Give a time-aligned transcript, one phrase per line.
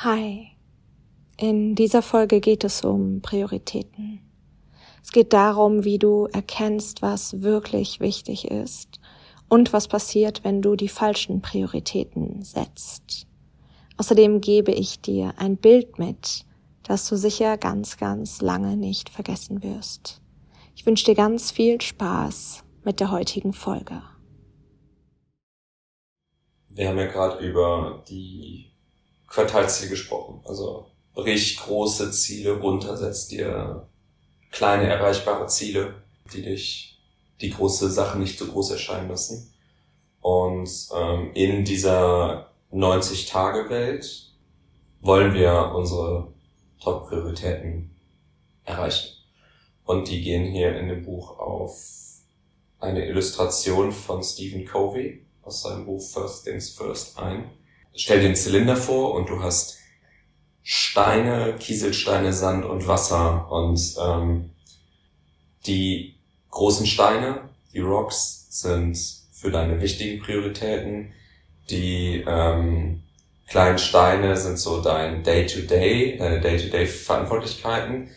[0.00, 0.48] Hi.
[1.38, 4.20] In dieser Folge geht es um Prioritäten.
[5.02, 9.00] Es geht darum, wie du erkennst, was wirklich wichtig ist
[9.48, 13.26] und was passiert, wenn du die falschen Prioritäten setzt.
[13.96, 16.44] Außerdem gebe ich dir ein Bild mit,
[16.82, 20.20] das du sicher ganz, ganz lange nicht vergessen wirst.
[20.74, 24.02] Ich wünsche dir ganz viel Spaß mit der heutigen Folge.
[26.68, 28.75] Wir haben ja gerade über die
[29.36, 30.40] Quartalsziele gesprochen.
[30.46, 33.86] Also richtig große Ziele runtersetzt dir
[34.50, 36.98] kleine erreichbare Ziele, die dich
[37.42, 39.52] die große Sache nicht so groß erscheinen lassen.
[40.22, 44.32] Und ähm, in dieser 90-Tage-Welt
[45.02, 46.32] wollen wir unsere
[46.80, 47.94] Top-Prioritäten
[48.64, 49.16] erreichen.
[49.84, 51.78] Und die gehen hier in dem Buch auf
[52.80, 57.50] eine Illustration von Stephen Covey aus seinem Buch First Things First ein.
[57.96, 59.78] Stell dir einen Zylinder vor und du hast
[60.62, 64.50] Steine, Kieselsteine, Sand und Wasser und ähm,
[65.66, 66.16] die
[66.50, 68.98] großen Steine, die Rocks, sind
[69.32, 71.12] für deine wichtigen Prioritäten.
[71.70, 73.02] Die ähm,
[73.48, 78.10] kleinen Steine sind so dein Day-to-Day, -Day, deine Day-to-Day-Verantwortlichkeiten.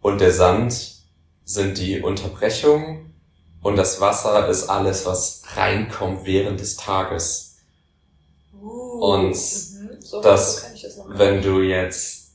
[0.00, 0.96] Und der Sand
[1.44, 3.14] sind die Unterbrechungen.
[3.62, 7.49] Und das Wasser ist alles, was reinkommt während des Tages.
[9.00, 9.34] Und mhm.
[10.00, 12.32] so, das, das wenn du jetzt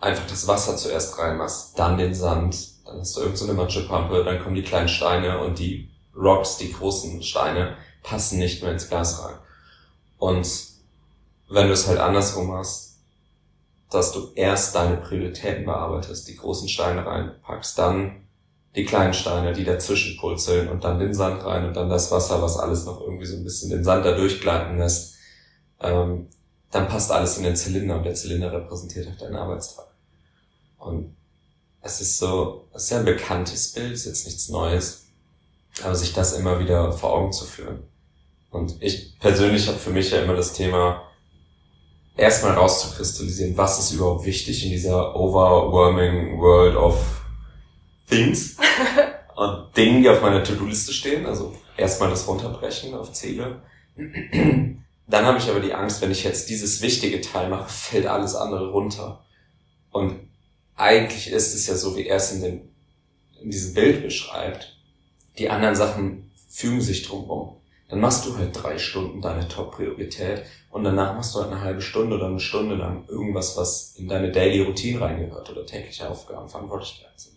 [0.00, 2.56] einfach das Wasser zuerst reinmachst, dann den Sand,
[2.86, 6.72] dann hast du irgendeine so Matschepampe, dann kommen die kleinen Steine und die Rocks, die
[6.72, 9.36] großen Steine, passen nicht mehr ins Glas rein.
[10.18, 10.48] Und
[11.50, 12.96] wenn du es halt andersrum machst,
[13.90, 18.21] dass du erst deine Prioritäten bearbeitest, die großen Steine reinpackst, dann
[18.74, 22.40] die kleinen Steine, die dazwischen purzeln und dann den Sand rein und dann das Wasser,
[22.40, 25.14] was alles noch irgendwie so ein bisschen den Sand da durchgleiten lässt,
[25.80, 26.28] ähm,
[26.70, 29.86] dann passt alles in den Zylinder und der Zylinder repräsentiert auch deinen Arbeitstag.
[30.78, 31.14] Und
[31.82, 35.06] es ist so, es ist ja ein bekanntes Bild, ist jetzt nichts Neues,
[35.82, 37.82] aber sich das immer wieder vor Augen zu führen.
[38.50, 41.02] Und ich persönlich habe für mich ja immer das Thema,
[42.16, 47.21] erstmal rauszukristallisieren, was ist überhaupt wichtig in dieser overwhelming world of
[48.12, 48.56] things
[49.36, 51.26] und Dingen, die auf meiner To-Do-Liste stehen.
[51.26, 53.62] Also erstmal das runterbrechen auf Ziele.
[53.96, 58.34] Dann habe ich aber die Angst, wenn ich jetzt dieses wichtige Teil mache, fällt alles
[58.34, 59.24] andere runter.
[59.90, 60.20] Und
[60.76, 62.60] eigentlich ist es ja so, wie er es in, dem,
[63.40, 64.76] in diesem Bild beschreibt.
[65.38, 67.56] Die anderen Sachen fügen sich drumherum
[67.92, 71.82] dann machst du halt drei Stunden deine Top-Priorität und danach machst du halt eine halbe
[71.82, 76.48] Stunde oder eine Stunde lang irgendwas, was in deine Daily Routine reingehört oder tägliche Aufgaben,
[76.48, 77.36] Verantwortlichkeiten sind.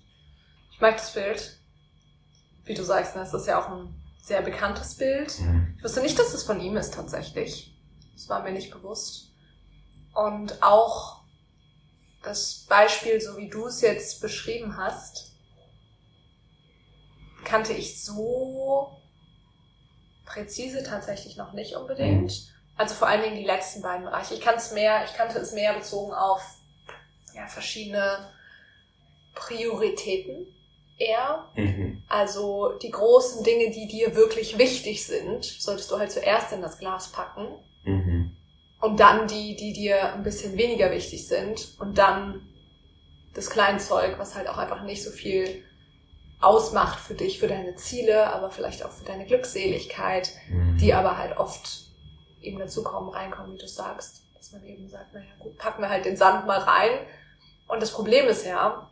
[0.75, 1.57] Ich mag das Bild.
[2.65, 5.39] Wie du sagst, das ist ja auch ein sehr bekanntes Bild.
[5.39, 5.75] Mhm.
[5.77, 7.73] Ich wusste nicht, dass es von ihm ist tatsächlich.
[8.13, 9.31] Das war mir nicht bewusst.
[10.13, 11.21] Und auch
[12.23, 15.31] das Beispiel, so wie du es jetzt beschrieben hast,
[17.45, 18.97] kannte ich so
[20.25, 22.31] präzise tatsächlich noch nicht unbedingt.
[22.31, 22.47] Mhm.
[22.75, 24.33] Also vor allen Dingen die letzten beiden Bereiche.
[24.33, 26.41] Ich kann es mehr, ich kannte es mehr bezogen auf
[27.33, 28.29] ja, verschiedene
[29.35, 30.47] Prioritäten
[30.97, 31.49] eher.
[31.55, 32.03] Mhm.
[32.07, 36.77] Also die großen Dinge, die dir wirklich wichtig sind, solltest du halt zuerst in das
[36.77, 37.47] Glas packen.
[37.83, 38.35] Mhm.
[38.81, 41.75] Und dann die, die dir ein bisschen weniger wichtig sind.
[41.79, 42.47] Und dann
[43.33, 45.63] das Kleinzeug, was halt auch einfach nicht so viel
[46.39, 50.77] ausmacht für dich, für deine Ziele, aber vielleicht auch für deine Glückseligkeit, mhm.
[50.77, 51.85] die aber halt oft
[52.41, 54.23] eben dazu kommen, reinkommen, wie du sagst.
[54.35, 56.91] Dass man eben sagt, naja gut, packen wir halt den Sand mal rein.
[57.67, 58.89] Und das Problem ist ja,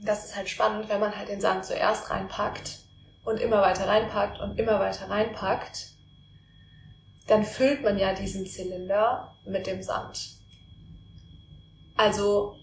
[0.00, 2.78] das ist halt spannend, wenn man halt den Sand zuerst reinpackt
[3.24, 5.92] und immer weiter reinpackt und immer weiter reinpackt,
[7.26, 10.36] dann füllt man ja diesen Zylinder mit dem Sand.
[11.96, 12.54] Also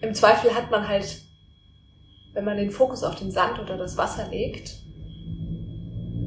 [0.00, 1.24] im Zweifel hat man halt
[2.34, 4.76] wenn man den Fokus auf den Sand oder das Wasser legt,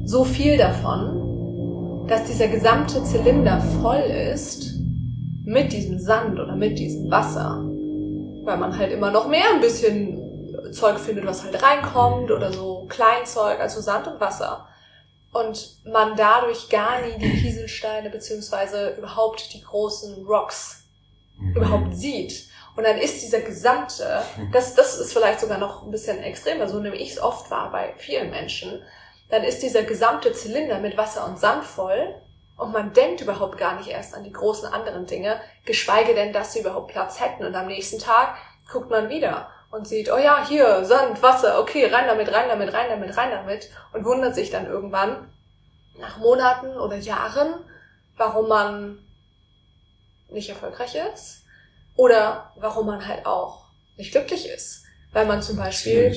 [0.04, 4.00] so viel davon, dass dieser gesamte Zylinder voll
[4.32, 4.80] ist
[5.44, 7.62] mit diesem Sand oder mit diesem Wasser.
[8.48, 12.86] Weil man halt immer noch mehr ein bisschen Zeug findet, was halt reinkommt oder so
[12.88, 14.66] Kleinzeug, also Sand und Wasser.
[15.34, 20.84] Und man dadurch gar nie die Kieselsteine beziehungsweise überhaupt die großen Rocks
[21.38, 21.56] mhm.
[21.56, 22.48] überhaupt sieht.
[22.74, 24.22] Und dann ist dieser gesamte,
[24.52, 27.70] das, das ist vielleicht sogar noch ein bisschen extremer, so nehme ich es oft wahr
[27.70, 28.82] bei vielen Menschen,
[29.28, 32.14] dann ist dieser gesamte Zylinder mit Wasser und Sand voll
[32.58, 36.52] und man denkt überhaupt gar nicht erst an die großen anderen Dinge, geschweige denn, dass
[36.52, 37.44] sie überhaupt Platz hätten.
[37.44, 38.36] Und am nächsten Tag
[38.70, 42.72] guckt man wieder und sieht, oh ja, hier, Sand, Wasser, okay, rein damit, rein damit,
[42.74, 45.32] rein damit, rein damit und wundert sich dann irgendwann
[45.98, 47.54] nach Monaten oder Jahren,
[48.16, 48.98] warum man
[50.30, 51.44] nicht erfolgreich ist
[51.94, 53.66] oder warum man halt auch
[53.96, 54.84] nicht glücklich ist.
[55.12, 56.12] Weil man zum Beispiel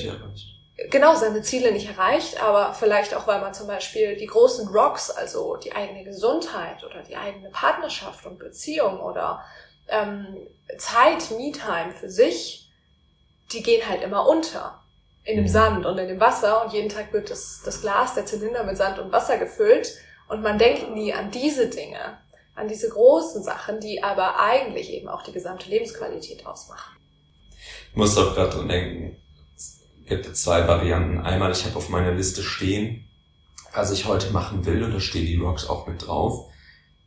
[0.90, 5.10] genau seine Ziele nicht erreicht, aber vielleicht auch, weil man zum Beispiel die großen Rocks,
[5.10, 9.44] also die eigene Gesundheit oder die eigene Partnerschaft und Beziehung oder
[9.88, 10.48] ähm,
[10.78, 12.70] Zeit, Me-Time für sich,
[13.52, 14.82] die gehen halt immer unter
[15.24, 15.48] in dem mhm.
[15.48, 18.76] Sand und in dem Wasser und jeden Tag wird das, das Glas, der Zylinder mit
[18.76, 19.94] Sand und Wasser gefüllt
[20.28, 22.18] und man denkt nie an diese Dinge,
[22.54, 26.96] an diese großen Sachen, die aber eigentlich eben auch die gesamte Lebensqualität ausmachen.
[27.90, 29.01] Ich muss auch gerade dran denken,
[30.16, 31.18] gibt zwei Varianten.
[31.18, 33.08] Einmal, ich habe auf meiner Liste stehen,
[33.72, 36.50] was ich heute machen will, und da stehen die Rocks auch mit drauf.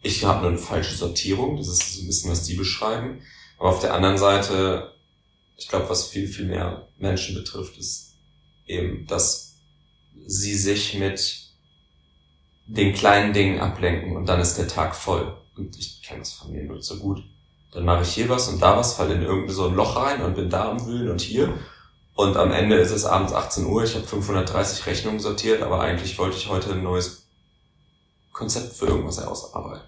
[0.01, 3.21] Ich habe nur eine falsche Sortierung, das ist so ein bisschen, was die beschreiben.
[3.57, 4.93] Aber auf der anderen Seite,
[5.57, 8.15] ich glaube, was viel, viel mehr Menschen betrifft, ist
[8.65, 9.57] eben, dass
[10.25, 11.43] sie sich mit
[12.65, 15.37] den kleinen Dingen ablenken und dann ist der Tag voll.
[15.55, 17.23] Und ich kenne das von mir nur so gut.
[17.71, 20.21] Dann mache ich hier was und da was, falle in irgendein so ein Loch rein
[20.23, 21.53] und bin da am Wühlen und hier.
[22.15, 26.17] Und am Ende ist es abends 18 Uhr, ich habe 530 Rechnungen sortiert, aber eigentlich
[26.17, 27.27] wollte ich heute ein neues
[28.31, 29.83] Konzept für irgendwas ausarbeiten.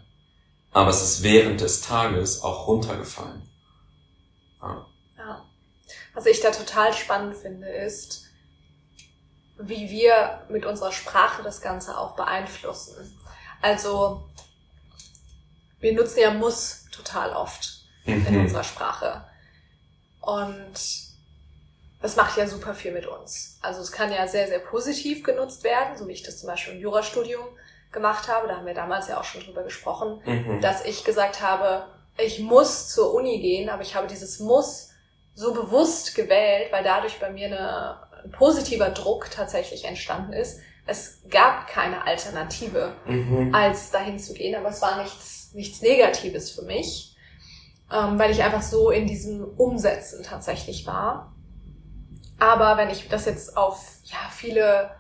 [0.72, 3.50] Aber es ist während des Tages auch runtergefallen.
[4.62, 4.86] Ja.
[5.18, 5.46] ja.
[6.14, 8.26] Was ich da total spannend finde, ist,
[9.58, 13.18] wie wir mit unserer Sprache das Ganze auch beeinflussen.
[13.62, 14.30] Also
[15.80, 18.26] wir nutzen ja muss total oft mhm.
[18.28, 19.26] in unserer Sprache.
[20.20, 21.07] Und
[22.02, 23.58] das macht ja super viel mit uns.
[23.62, 26.76] Also es kann ja sehr, sehr positiv genutzt werden, so wie ich das zum Beispiel
[26.76, 27.46] im Jurastudium
[27.92, 28.48] gemacht habe.
[28.48, 30.62] Da haben wir damals ja auch schon drüber gesprochen, mhm.
[30.62, 34.92] dass ich gesagt habe, ich muss zur Uni gehen, aber ich habe dieses Muss
[35.34, 40.60] so bewusst gewählt, weil dadurch bei mir eine ein positiver Druck tatsächlich entstanden ist.
[40.86, 43.54] Es gab keine Alternative, mhm.
[43.54, 47.16] als dahin zu gehen, aber es war nichts, nichts Negatives für mich,
[47.92, 51.34] ähm, weil ich einfach so in diesem Umsetzen tatsächlich war.
[52.40, 54.92] Aber wenn ich das jetzt auf ja, viele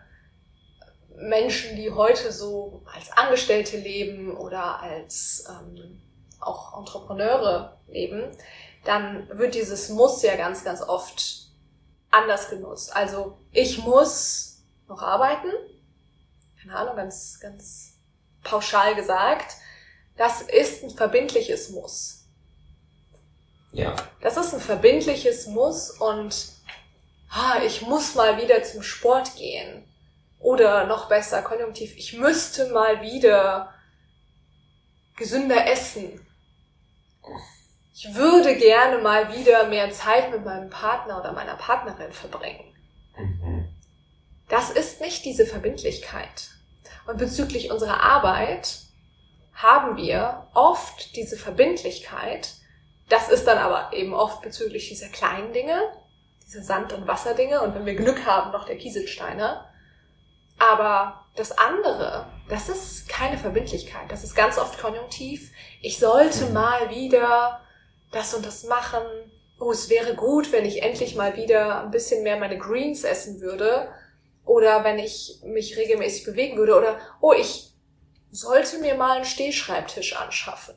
[1.16, 6.02] Menschen, die heute so als Angestellte leben oder als ähm,
[6.40, 8.32] auch Entrepreneure leben,
[8.86, 11.48] dann wird dieses Muss ja ganz, ganz oft
[12.12, 12.96] anders genutzt.
[12.96, 15.50] Also ich muss noch arbeiten,
[16.62, 17.98] keine Ahnung, ganz, ganz
[18.44, 19.56] pauschal gesagt.
[20.16, 22.26] Das ist ein verbindliches Muss.
[23.72, 23.96] Ja.
[24.22, 26.57] Das ist ein verbindliches Muss und
[27.30, 29.84] ah, ich muss mal wieder zum Sport gehen.
[30.40, 33.74] Oder noch besser, konjunktiv, ich müsste mal wieder
[35.16, 36.28] gesünder essen
[38.00, 42.76] ich würde gerne mal wieder mehr Zeit mit meinem Partner oder meiner Partnerin verbringen.
[43.18, 43.68] Mhm.
[44.50, 46.52] Das ist nicht diese Verbindlichkeit.
[47.08, 48.82] Und bezüglich unserer Arbeit
[49.52, 52.54] haben wir oft diese Verbindlichkeit.
[53.10, 55.82] Das ist dann aber eben oft bezüglich dieser kleinen Dinge,
[56.48, 59.70] diese Sand- und Wasserdinge und wenn wir Glück haben, noch der Kieselsteiner.
[60.58, 64.10] Aber das andere, das ist keine Verbindlichkeit.
[64.10, 65.52] Das ist ganz oft konjunktiv.
[65.82, 66.54] Ich sollte mhm.
[66.54, 67.62] mal wieder
[68.12, 69.04] das und das machen.
[69.60, 73.42] Oh, es wäre gut, wenn ich endlich mal wieder ein bisschen mehr meine Greens essen
[73.42, 73.90] würde.
[74.46, 76.78] Oder wenn ich mich regelmäßig bewegen würde.
[76.78, 77.74] Oder, oh, ich
[78.32, 80.76] sollte mir mal einen Stehschreibtisch anschaffen.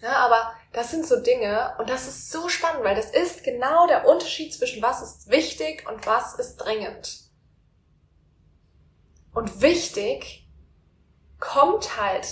[0.00, 3.86] Ja, aber das sind so Dinge und das ist so spannend, weil das ist genau
[3.86, 7.20] der Unterschied zwischen was ist wichtig und was ist dringend.
[9.32, 10.46] Und wichtig
[11.40, 12.26] kommt halt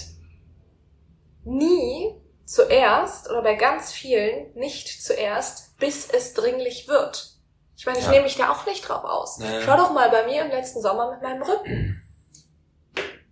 [1.45, 7.37] nie zuerst oder bei ganz vielen nicht zuerst, bis es dringlich wird.
[7.77, 8.11] Ich meine, ich ja.
[8.11, 9.39] nehme mich da auch nicht drauf aus.
[9.39, 9.63] Naja.
[9.65, 12.01] Schau doch mal bei mir im letzten Sommer mit meinem Rücken.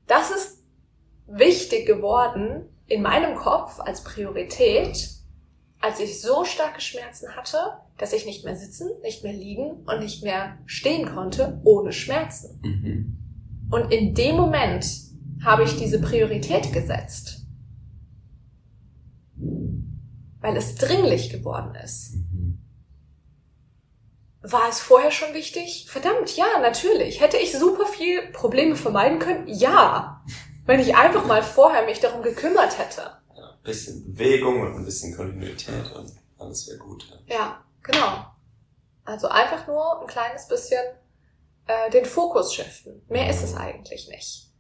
[0.07, 0.65] Das ist
[1.27, 5.09] wichtig geworden in meinem Kopf als Priorität,
[5.81, 7.57] als ich so starke Schmerzen hatte,
[7.97, 12.61] dass ich nicht mehr sitzen, nicht mehr liegen und nicht mehr stehen konnte ohne Schmerzen.
[12.63, 13.71] Mhm.
[13.71, 14.87] Und in dem Moment
[15.43, 17.41] habe ich diese Priorität gesetzt
[20.41, 22.15] weil es dringlich geworden ist.
[22.15, 22.59] Mhm.
[24.43, 25.87] War es vorher schon wichtig?
[25.89, 27.21] Verdammt, ja, natürlich.
[27.21, 29.47] Hätte ich super viel Probleme vermeiden können?
[29.47, 30.25] Ja.
[30.71, 33.03] Wenn ich einfach mal vorher mich darum gekümmert hätte.
[33.35, 37.09] Ja, ein bisschen Bewegung und ein bisschen Kontinuität und alles wäre gut.
[37.27, 37.35] Ja.
[37.35, 38.27] ja, genau.
[39.05, 40.81] Also einfach nur ein kleines bisschen
[41.67, 43.03] äh, den Fokus shiften.
[43.09, 43.31] Mehr mhm.
[43.31, 44.53] ist es eigentlich nicht.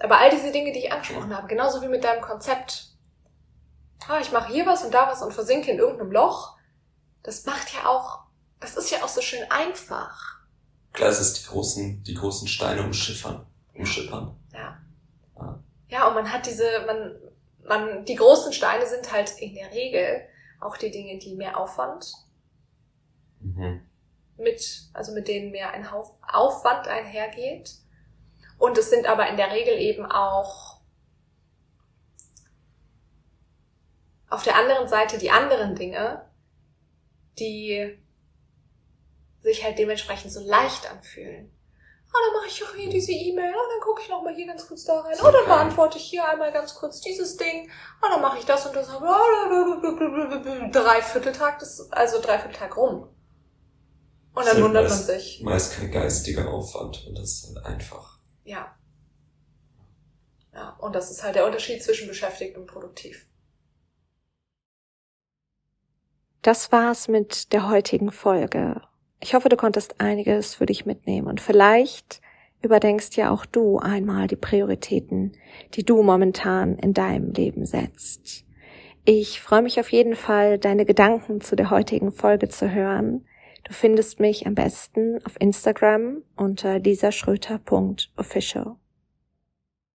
[0.00, 2.90] Aber all diese Dinge, die ich angesprochen habe, genauso wie mit deinem Konzept,
[4.06, 6.58] ah, ich mache hier was und da was und versinke in irgendeinem Loch,
[7.22, 8.24] das macht ja auch,
[8.60, 10.40] das ist ja auch so schön einfach.
[10.92, 14.36] Klar, es ist die großen, die großen Steine umschiffern, umschippern.
[14.52, 14.83] Ja.
[15.36, 15.64] Ja.
[15.88, 17.14] Ja, und man hat diese, man,
[17.62, 20.26] man, die großen Steine sind halt in der Regel
[20.60, 22.12] auch die Dinge, die mehr Aufwand
[23.40, 23.86] mhm.
[24.36, 27.74] mit, also mit denen mehr ein Aufwand einhergeht.
[28.58, 30.80] Und es sind aber in der Regel eben auch
[34.30, 36.24] auf der anderen Seite die anderen Dinge,
[37.38, 37.98] die
[39.42, 41.52] sich halt dementsprechend so leicht anfühlen.
[42.16, 44.46] Oh, dann mache ich auch hier diese E-Mail, oh, dann gucke ich noch mal hier
[44.46, 47.68] ganz kurz da rein, oh, dann beantworte ich hier einmal ganz kurz dieses Ding,
[48.00, 48.86] oh, dann mache ich das und das,
[50.70, 53.08] Dreivierteltag, das, also Dreivierteltag rum.
[54.34, 55.42] Und dann wundert man sich.
[55.42, 58.18] Meist kein geistiger Aufwand und das ist halt einfach.
[58.44, 58.76] Ja.
[60.52, 63.26] Ja, und das ist halt der Unterschied zwischen beschäftigt und produktiv.
[66.42, 68.82] Das war's mit der heutigen Folge.
[69.24, 72.20] Ich hoffe, du konntest einiges für dich mitnehmen und vielleicht
[72.60, 75.32] überdenkst ja auch du einmal die Prioritäten,
[75.72, 78.44] die du momentan in deinem Leben setzt.
[79.06, 83.24] Ich freue mich auf jeden Fall, deine Gedanken zu der heutigen Folge zu hören.
[83.64, 88.76] Du findest mich am besten auf Instagram unter lisaschröter.official.